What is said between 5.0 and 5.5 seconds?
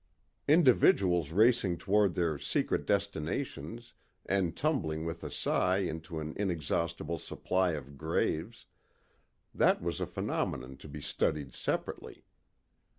with a